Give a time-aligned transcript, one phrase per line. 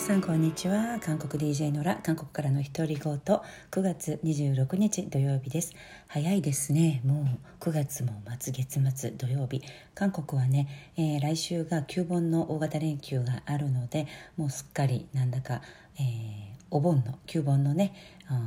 [0.00, 0.98] 皆さんこんにちは。
[0.98, 3.42] 韓国 DJ のら韓国からの独り言9
[3.82, 5.74] 月26日土曜日です。
[6.08, 7.02] 早いですね。
[7.04, 7.28] も
[7.60, 9.62] う9月も末月末土曜日。
[9.94, 14.06] 韓国はね、えー、来週が9本の大型連休があるので
[14.38, 15.60] もうすっかりなんだか、
[15.98, 17.94] えー、お盆の旧盆のね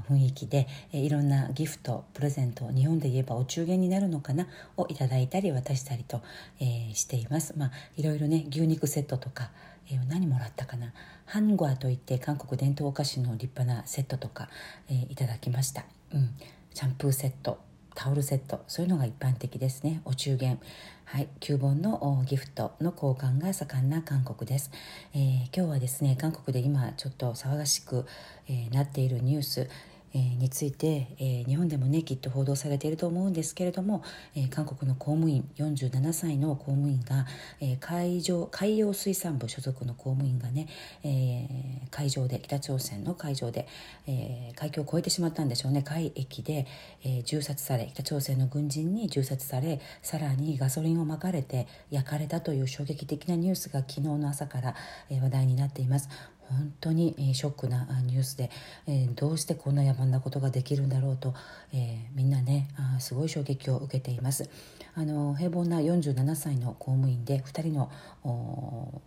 [0.09, 4.47] 雰囲気で、いろんなギフトプレゼント日本で言えばお中元になるのかな
[4.77, 6.21] をいただいたり渡したりと、
[6.59, 7.53] えー、しています。
[7.57, 9.51] まあいろいろね牛肉セットとか
[9.91, 10.93] えー、何もらったかな。
[11.25, 14.49] ハンゴアといって韓国伝統お菓子の立派なセットとか、
[14.89, 15.83] えー、いただきました、
[16.13, 16.29] うん、
[16.73, 17.59] シャンプーセット。
[17.95, 18.63] タオルセット。
[18.67, 20.01] そういうのが一般的ですね。
[20.05, 20.59] お中元。
[21.05, 21.27] はい。
[21.39, 24.71] 旧本のギフトの交換が盛んな韓国です、
[25.13, 28.05] えー、今日はですね韓国で今ちょっと騒がしく、
[28.47, 29.69] えー、なっているニュース。
[30.13, 34.03] えについて、え日本でもねきっと報道されていると思うんですけれども、
[34.35, 37.25] え韓国の公務員47歳の公務員が、
[37.59, 40.67] え海上海洋水産部所属の公務員がね、
[41.03, 43.67] え海上で北朝鮮の海上で、
[44.05, 46.67] え海峡を越えてしまったんでしょうね海域で、
[47.03, 54.75] え銃殺され北朝鮮の軍人に銃殺されさらにガソリンをまかれて焼かれたという衝撃的なニュースが昨日の朝から、
[55.09, 56.09] え話題になっています。
[56.49, 58.49] 本当に、ショックなニュースで、
[58.87, 61.33] えどうしてこんな野蛮なことができるんだろうと、
[61.73, 64.49] えみんなねあすごい衝撃を受けています。
[64.95, 67.91] あの平凡な47歳の公務員で2人の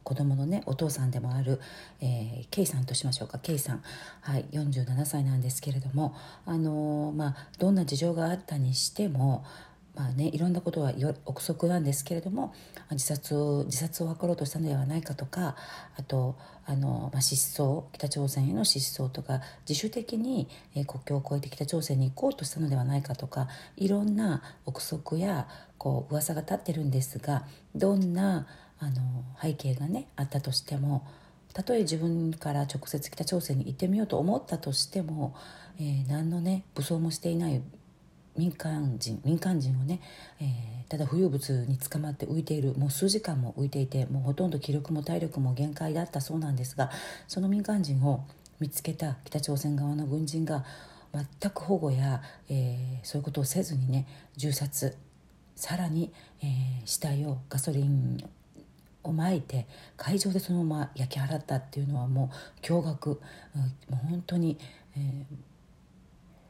[0.03, 1.61] 子供のねお父さんでもある、
[2.01, 3.39] えー、K さんとしましょうか。
[3.39, 3.83] K さん、
[4.21, 9.45] はい、47歳なんですけれどもあの、まあ、どんな事情があったにしても
[9.97, 10.93] まあね、いろんなことは
[11.25, 12.53] 憶測なんですけれども
[12.91, 15.57] 自殺を自殺を図ろうとしたのではないかとか
[15.97, 28.47] あとあの、まあ、失踪北朝鮮への失踪とか自主的に、え国境を越えて北朝鮮に行こうとしたのではないかとかいろんな憶測やこう噂が立ってるんですがどんな
[28.79, 31.07] あの背景がねあったとしても
[31.55, 35.35] たとえ自分から直接北朝鮮に行ってみようと思ったとしても、
[35.79, 37.63] えー、何のね武装もしていない
[38.37, 40.01] 民間人民間人をね、
[40.41, 46.91] えー、ただ浮遊物に捕まって浮いているもう数時間も浮いていてもうほとんど気力も体力も限界だったそうなんですが
[47.29, 48.25] その民間人を
[48.61, 50.65] 見つけた北朝鮮側の軍人が
[51.13, 54.97] 全く保護や、えー、そういうことをせずにね銃殺
[55.55, 56.47] さらに、えー、
[56.85, 58.19] 死体をガソリン
[59.03, 59.67] をまいて
[59.97, 62.31] 海上でそのまま焼き払ったっていうのはも
[62.63, 64.59] う驚愕、うん、もう本当に、
[64.97, 65.56] えー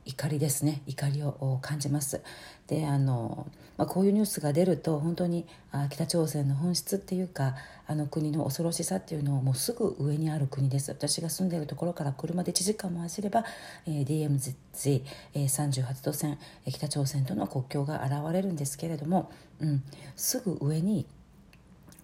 [0.07, 0.83] 怒りですね。
[0.87, 2.23] 怒りを感じます。
[2.69, 3.47] であの、
[3.77, 7.55] まあ、こういうニュースが出ると本当にあ北朝鮮の本質っていうか
[7.87, 10.91] あの国の恐ろしさっていうのをもうすぐ上にある国です。
[10.93, 13.45] 私が住んでいるところから車で1時間も走れば、
[13.87, 15.03] えー、DMZ、
[15.35, 19.31] えー、38度線、え、北朝鮮との国境が現れるんですけれども、
[19.61, 19.83] うん、
[20.15, 21.07] すぐ上に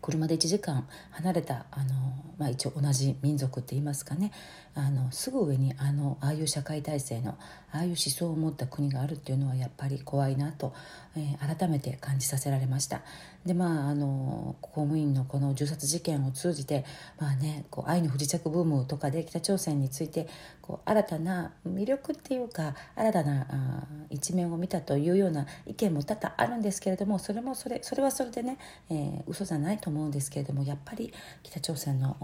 [0.02, 1.94] 車で1時間離れたあの、
[2.36, 4.32] まあ、一応同じ民族って言いますかね。
[4.74, 7.36] あのすぐ上にあのああいう社会体制の
[7.72, 10.72] ああいう思想を持った国があるっていうのはやっぱり怖いなと、
[11.14, 13.02] えー、改めて感じさせられました。
[13.44, 16.84] でまああの公務員のこの銃殺事件を通じて、
[17.20, 20.26] まあね、こう愛の不時着ブームとかで北朝鮮について
[20.62, 28.58] こう新たな魅力っていうか新たなあ一面を見たというような意見も多々あるんですけれどもそれもそれそれはそれでね、
[28.88, 32.16] えー、嘘じゃないと思うんですけれどもやっぱり北朝鮮の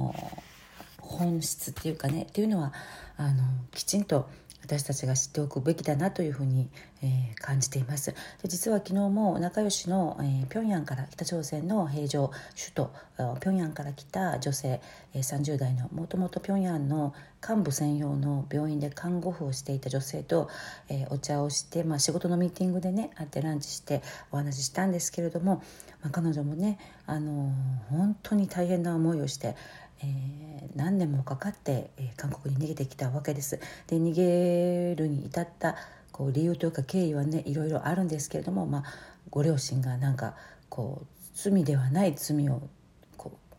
[1.00, 2.72] 本質っていうかねっていうのは
[3.16, 3.42] あの
[3.72, 4.28] きちんと
[4.68, 6.68] 私たちが知っておくべきだなというふうに、
[7.02, 8.12] えー、感じています。
[8.42, 14.82] で実は昨日も仲良しの、えー、平壌から北朝鮮の平壌首都平壌から来た女性、
[15.14, 17.14] えー、30代のもともと平壌の
[17.46, 20.50] 幹部専用の病院で看護婦をしていた女性と、
[20.90, 25.62] えー、お茶をして、まあ、仕事のミーティングでね会ってランチしてお話ししたんですけれども、
[26.02, 29.56] まあ、彼女もね、あのー、本当に大変な思いをして
[30.00, 33.58] えー、何年もかかって、えー、韓国に逃げてきたわけです。
[33.86, 35.76] で逃げるに至った
[36.12, 38.84] こう理由というか経緯はねいろいろあるんですけれども、まあ、
[39.30, 40.34] ご両親がなんか
[40.68, 42.62] こう罪ではない罪を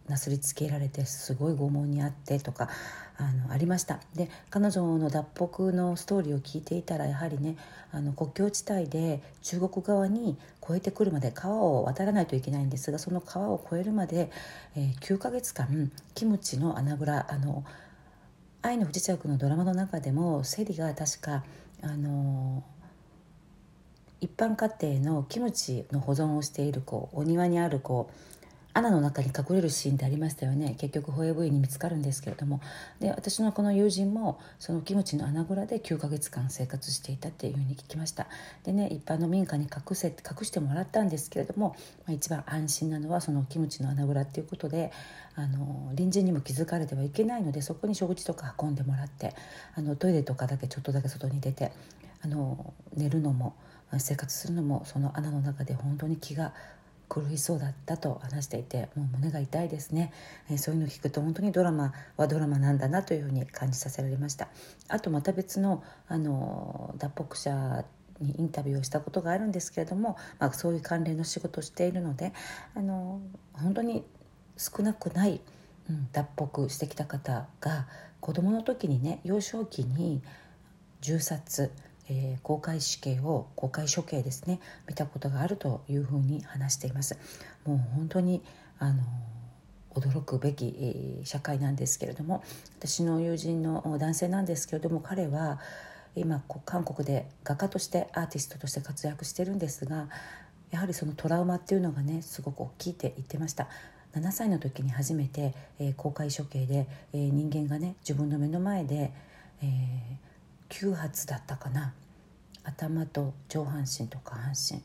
[0.09, 2.69] なすりつけられてすごい拷問にあってとか
[3.17, 3.99] あのありました。
[4.15, 7.57] で彼女の脱北のストーリーを聞いていたらやはりね
[7.91, 14.31] あの国境地帯で中国側に越えてくるまで川を渡らないといけないんですがその川を越えるまで、
[14.75, 17.63] えー、9ヶ月間キムチの穴蔵あの
[18.61, 21.43] 愛の不時着のドラマの中でもセリが確か
[21.81, 22.63] あの
[24.21, 28.38] 一般家庭のキムチの保存をしているこうお庭にあるこう
[28.79, 30.75] 穴の中に隠れるシーンってありましたよね。
[30.77, 32.61] 結局保育園に見つかるんですけれども。
[32.99, 38.27] で私のこの友人もそのキムチの穴蔵で9ヶ月間生活していたっていうふうに聞きました。
[38.63, 44.91] でね一般の民家に隠せ隠してもらったんですけれども、まあ、一番安心なのはそのキムチの穴蔵っていうことで
[45.35, 49.35] あの隣人にも気づかれてはいけないのでそこに食事とか運んでもらって
[49.75, 51.71] あのトイレとかだけちょっとだけ外に出て
[52.21, 53.55] あの寝るのも
[53.97, 56.53] 生活するのもその穴の中で本当に気が
[57.09, 60.13] 狂いそうだったと話していてもう胸が痛いですね、
[60.49, 64.47] えー、そういうのを聞くと本当にドラマはドラマなんだなというふうに感じさせられました。
[64.87, 67.85] あとまた別のあの脱北者
[68.21, 72.33] にインタビューをしたことがあるんですけれども、まあ、そういう関連の仕事をしているので
[72.75, 73.21] あの
[73.53, 74.03] 本当に
[74.57, 75.41] 少なくない、
[75.89, 77.87] うん、脱北してきた方が
[78.19, 80.21] 子どもの時にね幼少期に
[81.01, 81.71] 銃殺
[82.09, 87.17] えー、公開死刑を公開処刑ですね見たことがあるというふうに話しています。
[87.65, 88.41] もう本当に
[88.79, 89.03] あの
[89.95, 92.43] 驚くべき、えー、社会なんですけれども
[92.79, 95.59] 私の友人の男性なんですけれども彼は
[96.15, 100.07] 今韓国で画家としてアーティストとして活躍してるんですが
[100.71, 103.67] やはりそのトラウマっていうのがねすごく大きいって言ってました。
[104.15, 109.11] 7歳の時に初めて、えー、公開処刑で、えー、人間がね自分の目の前で、
[109.61, 110.28] えー、
[110.69, 111.93] 9発だったかな。
[112.63, 114.81] 頭と上半身と下半身、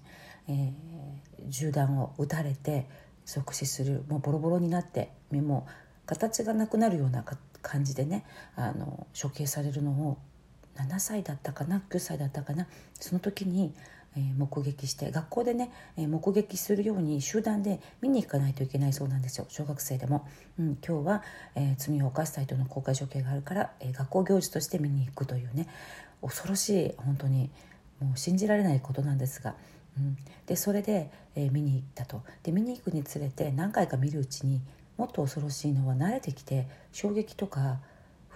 [0.48, 2.86] えー、銃弾を撃たれて
[3.24, 5.66] 即死するもうボロボロになって身も
[6.06, 7.24] 形がなくなるような
[7.62, 8.24] 感じでね
[8.56, 10.18] あの処刑されるのを
[10.76, 12.66] 7歳だったかな9歳だったかな。
[12.98, 13.74] その時に、
[14.36, 19.46] 目撃して学校でね、目撃するように集団で見に行かないといけないそうなんですよ。
[19.48, 20.26] 小学生でも、
[20.58, 21.22] うん、今日は、
[21.54, 25.68] えー、罪を犯した人の公開処刑があるから、え学校行事として見に行くというね。
[26.22, 27.50] 恐ろしい本当に。
[28.00, 29.54] もう信じられないことなんですが、
[29.96, 30.16] うん、
[30.46, 32.22] でそれで、えー、見に行ったと。
[32.42, 34.60] で見に行くにつれて何回か見るうちに
[34.96, 37.78] もっと恐ろしいのは慣れてきて衝撃とか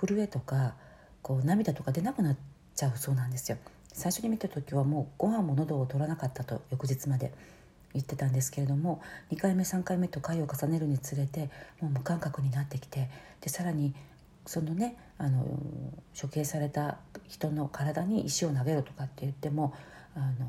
[0.00, 0.74] 震えとか
[1.22, 2.36] こう涙とか出なくなっ
[2.74, 3.58] ちゃうそうなんですよ。
[3.92, 7.32] 最初に見た時はもうご飯も喉を取らなかったと翌日まで
[7.94, 9.00] 言ってたんですけれども
[9.32, 11.50] 2回目3回目と回を重ねるにつれて
[11.80, 13.08] もう無感覚になってきて
[13.40, 13.94] でさらに
[14.46, 15.44] そのねあの
[16.20, 19.74] 処刑された人の体に石を投げろとかって言っても
[20.14, 20.46] あの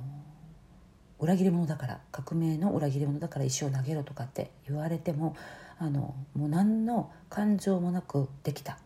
[1.20, 5.36] 裏切り者だから革命の裏切り者だから石を投げろとかって言われても
[5.80, 8.78] あのもう何の感情もなくできたっ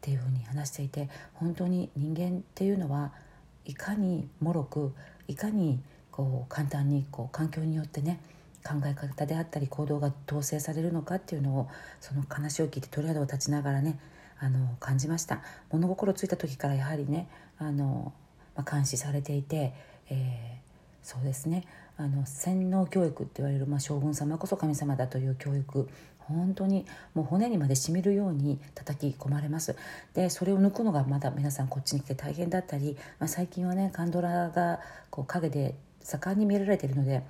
[0.00, 3.12] ていうふうに話していて本当に人間っていうのは
[3.64, 4.94] いかにもろく
[5.28, 5.80] いかに
[6.10, 8.20] こう簡単にこう環境によってね
[8.64, 11.68] 考え方であったり行動が統制されるのかっていうのを
[12.00, 13.98] その話を聞いて鳥肌を立ちながらね
[14.38, 15.40] あの感じました。
[15.70, 17.28] 物心ついた時からやはりね
[17.58, 18.12] あの、
[18.56, 19.72] まあ、監視されていて、
[20.10, 21.64] えー、そうですね。
[21.96, 25.88] あの洗脳教育って言われる、まあ、将軍様こそ神様だという教育
[26.28, 29.76] 本当にもう骨にまでしみるように叩き込まれます。
[30.14, 34.80] でそれを抜くのがまだ皆さんこっちに来て大変だったり、まあ、最近はねカンドラが
[35.10, 37.22] こう陰で盛んに見られてるので、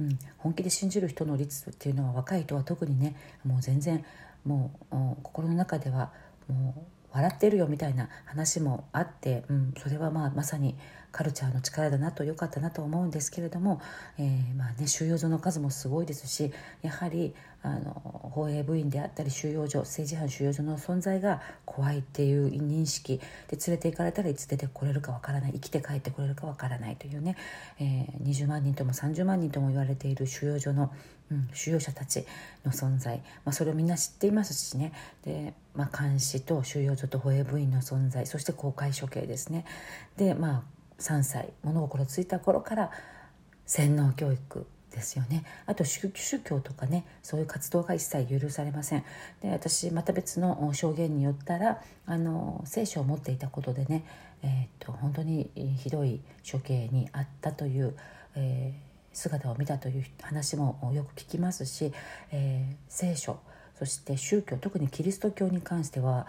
[0.00, 4.04] うん、本気で信じる人の率っていうのは若い人は特にねもう全然
[4.44, 6.12] もう心の中では
[6.48, 6.80] もう
[7.12, 10.76] 笑ってるよみたいな話もあって、うん、それはまあまさに
[11.18, 13.80] カルチャーの力だなと良かったなと思うんですけれども、
[14.18, 17.90] えー、まあね、収容所の数もすごいですしやはりあの
[18.32, 23.18] 放映部員であったり収容所政治犯収容所の存在が怖いっていう認識
[23.48, 27.36] で連れて行かれたらいつ出てこれるかわからない生きて帰ってこれるかわからないというね、
[27.80, 30.92] えー、20万人とも30万人とも言われている収容所の、
[31.32, 32.24] うん、収容者たち
[32.64, 34.92] の存在、まあ、それをみんな知っていますしね
[35.24, 39.64] で、まあ、監視と収容所と保衛部員の存在そして公開処刑ですね。
[40.16, 42.90] でまあ3歳物心ついた頃から
[43.66, 45.44] 洗脳教育ですよね。
[45.66, 46.10] あと宗
[46.44, 49.04] 教とかねそういう活動が一切許されません。
[49.40, 54.04] で私また別の証言によったらあの聖書を持っていたことでね、
[54.42, 57.94] えー、っと本当にひどい処刑にあったという、
[58.34, 61.92] えー、姿を見たという話もよく聞きますし、
[62.32, 63.38] えー、聖書
[63.78, 66.26] そして宗教特にキリスト教に関しては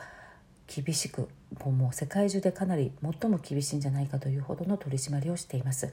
[0.70, 1.28] 厳しく
[1.66, 5.92] もう世界中でかなり最も厳しいんじゃないかというほどの取り締まりをしています。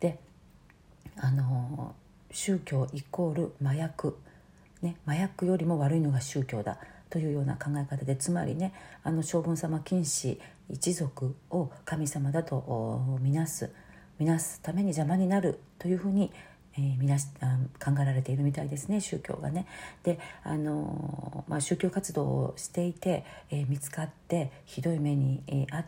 [0.00, 0.18] で
[1.16, 1.94] あの
[2.30, 4.16] 宗教イコール麻薬、
[4.82, 6.78] ね、麻薬よりも悪いのが宗教だ
[7.10, 13.72] というような考え方でつまりねあの将軍様金氏一族を神様だとみなす
[14.18, 16.30] みなすために邪魔になるというふうに
[16.78, 19.66] えー、みな考えられているみたいですね宗教がね。
[20.04, 25.86] であの、まあ、宗教活動をしていて、えー、見つかってひどい目に、えー、あっ、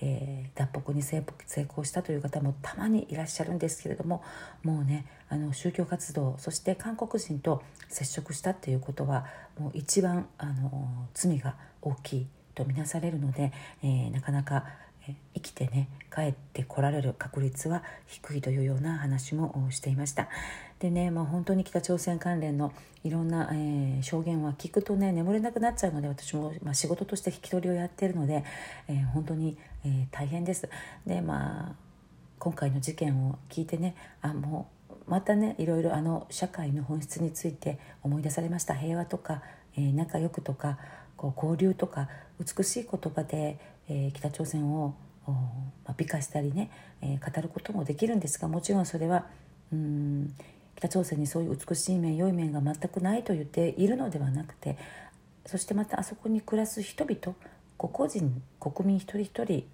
[0.00, 1.24] えー、脱北に成
[1.68, 4.22] 功したという方もたまにいらっしゃるんですけれども
[4.62, 9.26] もうねあの宗教活動そして韓国人と接触したっていうことは
[9.58, 13.52] もう一番あの罪が大きいとみなされるので、
[13.82, 14.66] えー、なかなか
[15.34, 20.28] 生きてね帰ってこられる確率は低いというような話もしていました。
[20.78, 22.72] でね、まあ、本当に北朝鮮関連の
[23.04, 28.44] いろんな、えー、証言は聞くとね眠れなくなっちゃうので私も、まあ、仕事として聞き取りをやっているので、
[28.88, 30.68] えー、本当に、えー、大変です。
[31.06, 31.74] でまあ
[32.38, 38.74] 今回の事件を聞いてねあもうまたねいろいろあの社会の本質について思い出されました。
[38.74, 39.42] 平和とか、
[39.76, 40.78] え、仲良くとか
[41.16, 43.58] こう交流とか美しい言葉で、
[43.88, 44.94] え、北朝鮮を、
[45.26, 45.34] ま
[45.86, 46.70] あ、美化したりね、
[47.02, 49.26] え、語ることもできるんですがもちろんそれは
[49.72, 50.34] うん
[50.76, 54.78] 北朝鮮にそういう美しい面良い面が全くないと言っているのではなくて
[55.46, 57.36] そしてまたあそこに暮らす人々
[57.76, 59.64] 個々人国民一人一人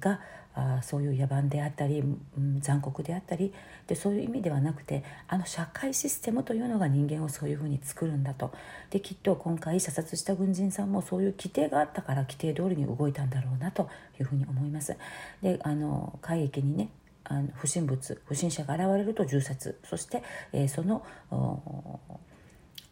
[0.00, 0.20] が
[0.54, 3.52] あそういう野蛮であったり、うん、残酷であったり
[3.86, 8.52] でそういう意味ではなくてあの社会システムというのが人間をそういうふうに作るんだと
[8.90, 13.88] できっと今回射殺した軍人さんもそういう規定があったから規定通りに動いたんだろうなと
[14.18, 14.96] いうふうに思います。
[15.42, 16.88] であの海域にね
[17.24, 21.04] あの不審物不審者が現れると銃殺そして、えー、その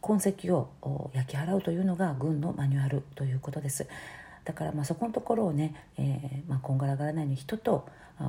[0.00, 3.86] 痕跡を焼き払うというのが軍のマニュアルということです。
[4.48, 7.86] だからまあそこのところをね、えーまあ、こんがらがらないように人と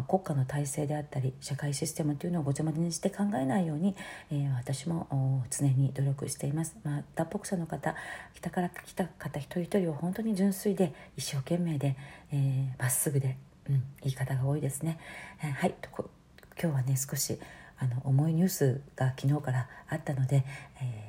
[0.10, 3.96] 国家の体制であったり社会システムというのをごちゃ混ぜにして考えないように、
[4.30, 7.96] えー、私も常に努力しています、まあ、脱北者の方
[8.36, 11.96] 北から来た方一人一人は本当に純粋で一生懸命で
[12.32, 13.38] ま、えー、っすぐで、
[13.70, 15.00] うん、いい方が多いですね、
[15.42, 15.74] えー、はい
[16.62, 17.40] 今日はね少し
[17.78, 20.44] あの重いニュースが昨日からあったので、
[20.82, 21.09] えー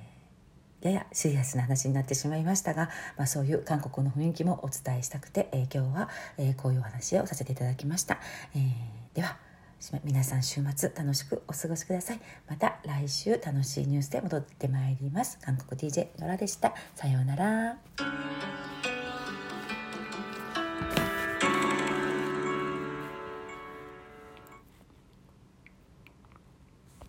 [0.83, 6.09] ややシリアスな話になってしまいましたが、まあ、そういう韓国の雰囲気もお伝えしたくて、えー、今日は、
[6.39, 8.19] えー、こういうお話をさせていただきました、
[8.55, 9.37] えー、では
[10.05, 12.21] 皆さん週末楽しくお過ごしください。
[12.49, 15.39] また来週楽しいニュースで戻ってまいります。
[15.41, 16.75] 韓国 DJ ノラでした。
[16.95, 18.70] さようなら。